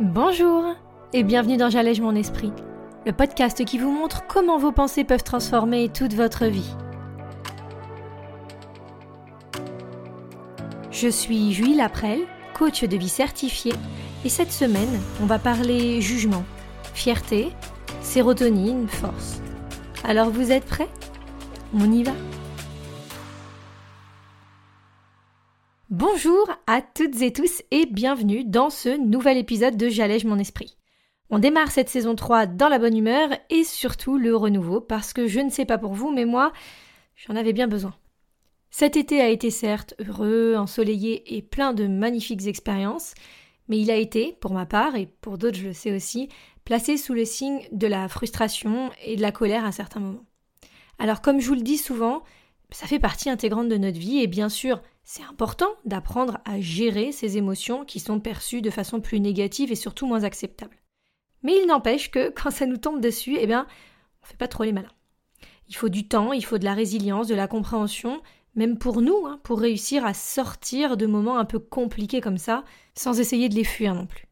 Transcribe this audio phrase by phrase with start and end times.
[0.00, 0.76] Bonjour
[1.12, 2.52] et bienvenue dans J'allège mon esprit,
[3.04, 6.72] le podcast qui vous montre comment vos pensées peuvent transformer toute votre vie.
[10.92, 12.20] Je suis Julie Laprelle,
[12.54, 13.74] coach de vie certifiée,
[14.24, 16.44] et cette semaine, on va parler jugement,
[16.94, 17.48] fierté,
[18.00, 19.40] sérotonine, force.
[20.04, 20.88] Alors vous êtes prêts?
[21.74, 22.12] On y va?
[26.00, 30.76] Bonjour à toutes et tous et bienvenue dans ce nouvel épisode de J'allège mon esprit.
[31.28, 35.26] On démarre cette saison 3 dans la bonne humeur et surtout le renouveau parce que
[35.26, 36.52] je ne sais pas pour vous mais moi
[37.16, 37.96] j'en avais bien besoin.
[38.70, 43.14] Cet été a été certes heureux, ensoleillé et plein de magnifiques expériences,
[43.66, 46.28] mais il a été, pour ma part et pour d'autres je le sais aussi,
[46.64, 50.26] placé sous le signe de la frustration et de la colère à certains moments.
[51.00, 52.22] Alors comme je vous le dis souvent,
[52.70, 57.12] ça fait partie intégrante de notre vie et bien sûr c'est important d'apprendre à gérer
[57.12, 60.76] ces émotions qui sont perçues de façon plus négative et surtout moins acceptable.
[61.42, 63.66] Mais il n'empêche que quand ça nous tombe dessus, eh bien,
[64.22, 64.92] on fait pas trop les malins.
[65.68, 68.20] Il faut du temps, il faut de la résilience, de la compréhension,
[68.54, 72.64] même pour nous, hein, pour réussir à sortir de moments un peu compliqués comme ça,
[72.94, 74.26] sans essayer de les fuir non plus.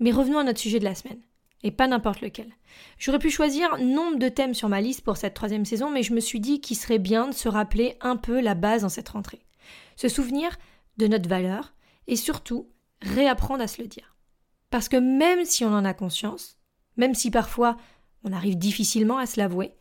[0.00, 1.20] Mais revenons à notre sujet de la semaine,
[1.62, 2.52] et pas n'importe lequel.
[2.98, 6.14] J'aurais pu choisir nombre de thèmes sur ma liste pour cette troisième saison, mais je
[6.14, 9.08] me suis dit qu'il serait bien de se rappeler un peu la base dans cette
[9.08, 9.46] rentrée
[9.96, 10.56] se souvenir
[10.98, 11.74] de notre valeur
[12.06, 12.70] et surtout
[13.02, 14.16] réapprendre à se le dire.
[14.70, 16.58] Parce que même si on en a conscience,
[16.96, 17.76] même si parfois
[18.24, 19.72] on arrive difficilement à se l'avouer,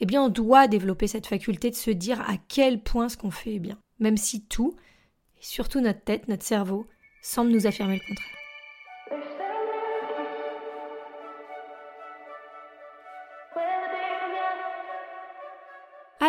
[0.00, 3.30] eh bien on doit développer cette faculté de se dire à quel point ce qu'on
[3.30, 4.74] fait est bien, même si tout,
[5.40, 6.86] et surtout notre tête, notre cerveau,
[7.22, 8.41] semble nous affirmer le contraire.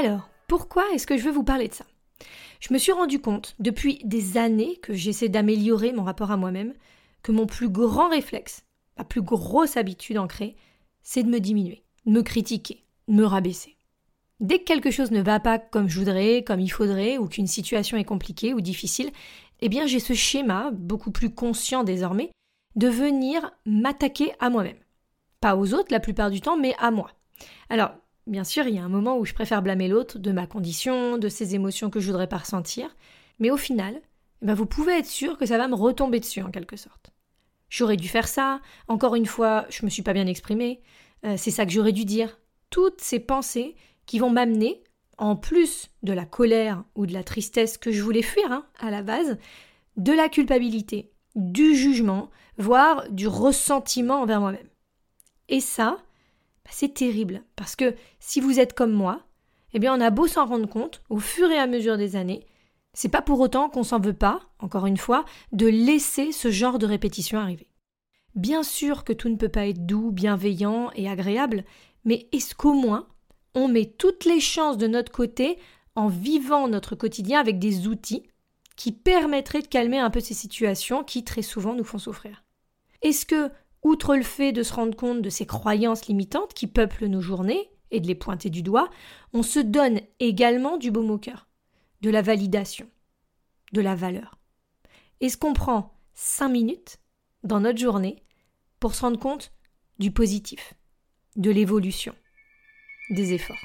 [0.03, 1.85] Alors, pourquoi est-ce que je veux vous parler de ça?
[2.59, 6.73] Je me suis rendu compte, depuis des années que j'essaie d'améliorer mon rapport à moi-même,
[7.21, 8.65] que mon plus grand réflexe,
[8.97, 10.57] ma plus grosse habitude ancrée,
[11.03, 13.77] c'est de me diminuer, de me critiquer, de me rabaisser.
[14.41, 17.47] Dès que quelque chose ne va pas comme je voudrais, comme il faudrait, ou qu'une
[17.47, 19.09] situation est compliquée ou difficile,
[19.61, 22.29] eh bien j'ai ce schéma, beaucoup plus conscient désormais,
[22.75, 24.79] de venir m'attaquer à moi-même.
[25.39, 27.09] Pas aux autres la plupart du temps, mais à moi.
[27.69, 27.91] Alors,
[28.25, 31.17] Bien sûr, il y a un moment où je préfère blâmer l'autre de ma condition,
[31.17, 32.95] de ses émotions que je voudrais pas ressentir,
[33.39, 34.01] mais au final,
[34.41, 37.11] eh ben vous pouvez être sûr que ça va me retomber dessus en quelque sorte.
[37.69, 40.81] J'aurais dû faire ça, encore une fois, je me suis pas bien exprimée,
[41.25, 42.39] euh, c'est ça que j'aurais dû dire.
[42.69, 43.75] Toutes ces pensées
[44.05, 44.83] qui vont m'amener,
[45.17, 48.89] en plus de la colère ou de la tristesse que je voulais fuir hein, à
[48.89, 49.37] la base,
[49.97, 54.67] de la culpabilité, du jugement, voire du ressentiment envers moi-même.
[55.49, 55.97] Et ça,
[56.65, 59.25] bah, c'est terrible parce que si vous êtes comme moi,
[59.73, 62.45] eh bien on a beau s'en rendre compte au fur et à mesure des années,
[62.93, 66.77] c'est pas pour autant qu'on s'en veut pas, encore une fois, de laisser ce genre
[66.77, 67.67] de répétition arriver.
[68.35, 71.63] Bien sûr que tout ne peut pas être doux, bienveillant et agréable,
[72.05, 73.07] mais est-ce qu'au moins
[73.55, 75.59] on met toutes les chances de notre côté
[75.95, 78.23] en vivant notre quotidien avec des outils
[78.75, 82.43] qui permettraient de calmer un peu ces situations qui très souvent nous font souffrir?
[83.03, 83.51] Est-ce que
[83.83, 87.69] Outre le fait de se rendre compte de ces croyances limitantes qui peuplent nos journées
[87.91, 88.89] et de les pointer du doigt,
[89.33, 91.47] on se donne également du baume au cœur,
[92.01, 92.87] de la validation,
[93.73, 94.39] de la valeur.
[95.19, 96.99] Est-ce qu'on prend cinq minutes
[97.43, 98.23] dans notre journée
[98.79, 99.51] pour se rendre compte
[99.99, 100.73] du positif,
[101.35, 102.15] de l'évolution,
[103.09, 103.55] des efforts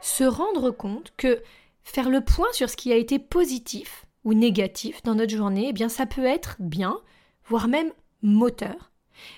[0.00, 1.42] Se rendre compte que
[1.86, 5.72] faire le point sur ce qui a été positif ou négatif dans notre journée, eh
[5.72, 6.98] bien ça peut être bien,
[7.44, 7.92] voire même
[8.22, 8.90] moteur,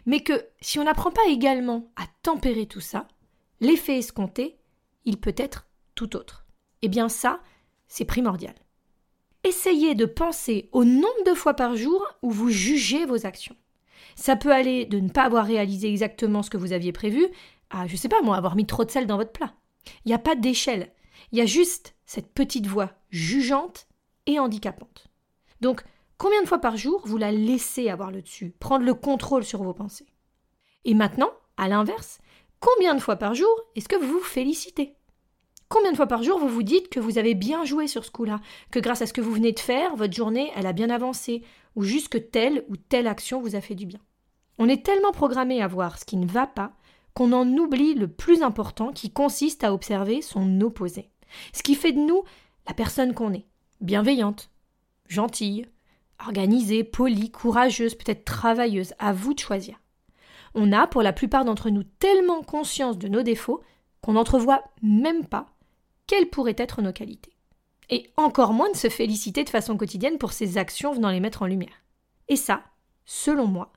[0.06, 3.06] mais que si on n'apprend pas également à tempérer tout ça,
[3.60, 4.58] l'effet escompté,
[5.04, 6.46] il peut être tout autre.
[6.80, 7.40] Eh bien ça,
[7.86, 8.54] c'est primordial.
[9.44, 13.56] Essayez de penser au nombre de fois par jour où vous jugez vos actions.
[14.16, 17.26] Ça peut aller de ne pas avoir réalisé exactement ce que vous aviez prévu
[17.70, 19.52] à, je sais pas moi, avoir mis trop de sel dans votre plat.
[20.04, 20.92] Il n'y a pas d'échelle.
[21.32, 23.86] Il y a juste cette petite voix jugeante
[24.26, 25.08] et handicapante.
[25.60, 25.82] Donc,
[26.16, 29.62] combien de fois par jour vous la laissez avoir le dessus, prendre le contrôle sur
[29.62, 30.06] vos pensées?
[30.84, 32.18] Et maintenant, à l'inverse,
[32.60, 34.94] combien de fois par jour est-ce que vous vous félicitez?
[35.68, 38.10] Combien de fois par jour vous vous dites que vous avez bien joué sur ce
[38.10, 38.40] coup-là,
[38.70, 41.42] que grâce à ce que vous venez de faire, votre journée, elle a bien avancé,
[41.76, 44.00] ou juste que telle ou telle action vous a fait du bien?
[44.56, 46.72] On est tellement programmé à voir ce qui ne va pas
[47.12, 51.10] qu'on en oublie le plus important qui consiste à observer son opposé.
[51.52, 52.24] Ce qui fait de nous
[52.66, 53.46] la personne qu'on est.
[53.80, 54.50] Bienveillante,
[55.08, 55.66] gentille,
[56.26, 59.80] organisée, polie, courageuse, peut-être travailleuse, à vous de choisir.
[60.54, 63.62] On a, pour la plupart d'entre nous, tellement conscience de nos défauts
[64.00, 65.46] qu'on n'entrevoit même pas
[66.06, 67.36] quelles pourraient être nos qualités.
[67.90, 71.42] Et encore moins de se féliciter de façon quotidienne pour ses actions venant les mettre
[71.42, 71.82] en lumière.
[72.28, 72.62] Et ça,
[73.04, 73.72] selon moi,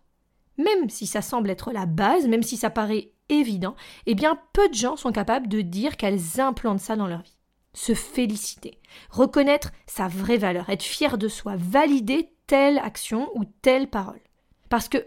[0.58, 3.76] même si ça semble être la base, même si ça paraît évident,
[4.06, 7.38] eh bien peu de gens sont capables de dire qu'elles implantent ça dans leur vie.
[7.74, 8.80] Se féliciter,
[9.10, 14.20] reconnaître sa vraie valeur, être fier de soi, valider telle action ou telle parole.
[14.70, 15.06] Parce que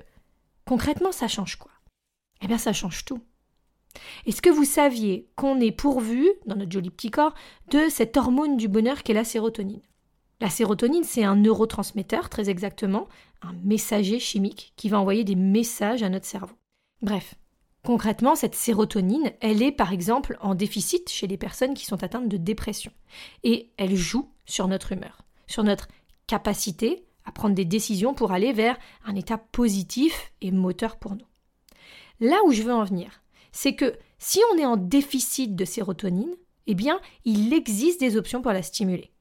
[0.65, 1.73] concrètement, ça change quoi?
[2.41, 3.21] Eh bien, ça change tout.
[4.27, 7.35] Est-ce que vous saviez qu'on est pourvu, dans notre joli petit corps,
[7.71, 9.83] de cette hormone du bonheur qu'est la sérotonine?
[10.41, 13.09] La sérotonine, c'est un neurotransmetteur, très exactement,
[13.43, 16.57] un messager chimique qui va envoyer des messages à notre cerveau.
[17.03, 17.35] Bref,
[17.85, 22.29] concrètement, cette sérotonine, elle est par exemple en déficit chez les personnes qui sont atteintes
[22.29, 22.91] de dépression.
[23.45, 25.89] Et elle joue sur notre humeur, sur notre
[26.27, 31.27] capacité à prendre des décisions pour aller vers un état positif et moteur pour nous.
[32.21, 33.23] Là où je veux en venir,
[33.53, 36.35] c'est que si on est en déficit de sérotonine,
[36.67, 39.14] eh bien, il existe des options pour la stimuler.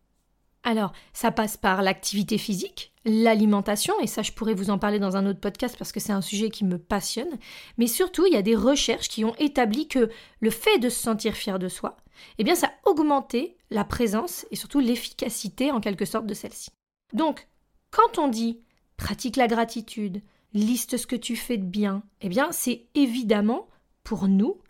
[0.63, 5.17] Alors, ça passe par l'activité physique, l'alimentation, et ça je pourrais vous en parler dans
[5.17, 7.37] un autre podcast parce que c'est un sujet qui me passionne,
[7.77, 11.01] mais surtout il y a des recherches qui ont établi que le fait de se
[11.01, 11.97] sentir fier de soi,
[12.37, 16.69] eh bien ça a augmenté la présence et surtout l'efficacité en quelque sorte de celle-ci.
[17.11, 17.47] Donc,
[17.91, 18.61] quand on dit
[18.95, 20.21] pratique la gratitude,
[20.53, 23.67] liste ce que tu fais de bien, eh bien c'est évidemment
[24.03, 24.61] pour nous,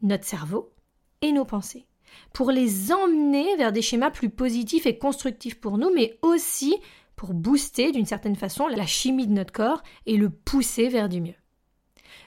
[0.00, 0.72] notre cerveau
[1.20, 1.86] et nos pensées,
[2.32, 6.76] pour les emmener vers des schémas plus positifs et constructifs pour nous, mais aussi
[7.16, 11.20] pour booster d'une certaine façon la chimie de notre corps et le pousser vers du
[11.20, 11.34] mieux.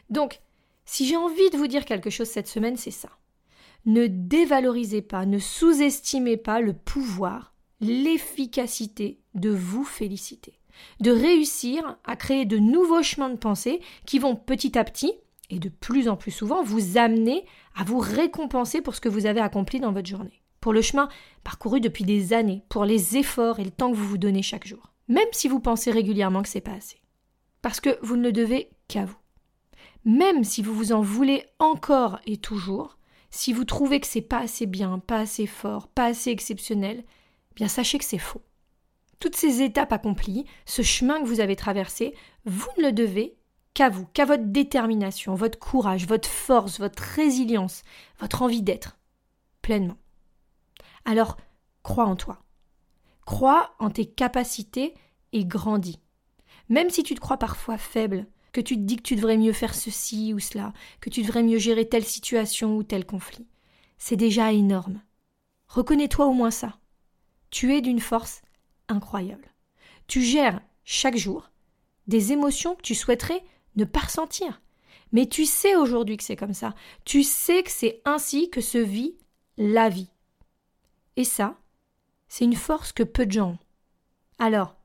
[0.09, 0.39] Donc,
[0.85, 3.09] si j'ai envie de vous dire quelque chose cette semaine, c'est ça.
[3.85, 10.59] Ne dévalorisez pas, ne sous-estimez pas le pouvoir, l'efficacité de vous féliciter,
[10.99, 15.13] de réussir à créer de nouveaux chemins de pensée qui vont petit à petit
[15.49, 17.45] et de plus en plus souvent vous amener
[17.75, 21.09] à vous récompenser pour ce que vous avez accompli dans votre journée, pour le chemin
[21.43, 24.67] parcouru depuis des années, pour les efforts et le temps que vous vous donnez chaque
[24.67, 27.01] jour, même si vous pensez régulièrement que c'est pas assez.
[27.61, 29.17] Parce que vous ne le devez qu'à vous.
[30.05, 32.97] Même si vous vous en voulez encore et toujours,
[33.29, 37.03] si vous trouvez que c'est pas assez bien, pas assez fort, pas assez exceptionnel,
[37.55, 38.41] bien sachez que c'est faux.
[39.19, 42.13] Toutes ces étapes accomplies, ce chemin que vous avez traversé,
[42.45, 43.35] vous ne le devez
[43.77, 47.83] qu'à vous, qu'à votre détermination, votre courage, votre force, votre résilience,
[48.19, 48.97] votre envie d'être,
[49.61, 49.97] pleinement.
[51.05, 51.37] Alors,
[51.83, 52.41] crois en toi.
[53.23, 54.95] Crois en tes capacités
[55.31, 55.99] et grandis.
[56.69, 59.53] Même si tu te crois parfois faible, que tu te dis que tu devrais mieux
[59.53, 63.45] faire ceci ou cela, que tu devrais mieux gérer telle situation ou tel conflit,
[63.99, 65.03] c'est déjà énorme.
[65.67, 66.79] Reconnais-toi au moins ça.
[67.51, 68.41] Tu es d'une force
[68.87, 69.53] incroyable.
[70.07, 71.51] Tu gères chaque jour
[72.07, 73.43] des émotions que tu souhaiterais
[73.77, 74.61] ne pas ressentir.
[75.11, 76.75] Mais tu sais aujourd'hui que c'est comme ça.
[77.05, 79.17] Tu sais que c'est ainsi que se vit
[79.57, 80.11] la vie.
[81.15, 81.57] Et ça,
[82.27, 83.59] c'est une force que peu de gens ont.
[84.39, 84.75] Alors,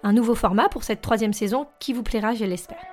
[0.04, 2.84] Un nouveau format pour cette troisième saison qui vous plaira, je l'espère.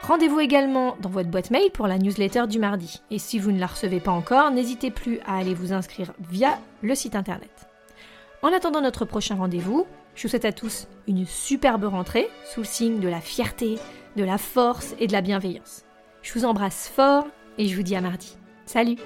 [0.00, 3.00] Rendez-vous également dans votre boîte mail pour la newsletter du mardi.
[3.12, 6.58] Et si vous ne la recevez pas encore, n'hésitez plus à aller vous inscrire via
[6.80, 7.68] le site internet.
[8.42, 12.66] En attendant notre prochain rendez-vous, je vous souhaite à tous une superbe rentrée sous le
[12.66, 13.78] signe de la fierté,
[14.16, 15.84] de la force et de la bienveillance.
[16.22, 17.26] Je vous embrasse fort
[17.58, 18.36] et je vous dis à mardi.
[18.66, 18.96] Salut